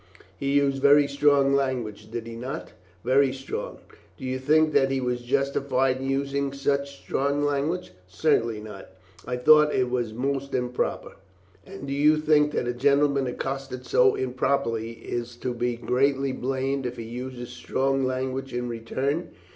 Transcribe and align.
"He 0.35 0.53
used 0.53 0.81
very 0.81 1.07
strong 1.07 1.53
language, 1.53 2.09
did 2.09 2.25
he 2.25 2.35
not?" 2.35 2.71
"Very 3.05 3.31
strong." 3.31 3.77
"Did 4.17 4.25
you 4.25 4.39
think 4.39 4.73
that 4.73 4.89
he 4.89 4.99
was 4.99 5.21
justified 5.21 5.97
in 5.97 6.09
using 6.09 6.53
such 6.53 6.95
strong 7.03 7.43
language?" 7.43 7.91
"Certainly 8.07 8.61
not; 8.61 8.87
I 9.27 9.37
thought 9.37 9.69
that 9.69 9.77
it 9.79 9.91
was 9.91 10.11
most 10.11 10.55
improper." 10.55 11.11
"And 11.67 11.85
do 11.85 11.93
you 11.93 12.17
think 12.17 12.51
that 12.53 12.67
a 12.67 12.73
gentleman 12.73 13.27
accosted 13.27 13.85
so 13.85 14.15
improperly 14.15 14.93
is 14.93 15.35
to 15.35 15.53
be 15.53 15.75
greatly 15.75 16.31
blamed 16.31 16.87
if 16.87 16.97
he 16.97 17.03
uses 17.03 17.49
strong 17.49 18.03
language 18.03 18.55
in 18.55 18.67
return?" 18.69 19.29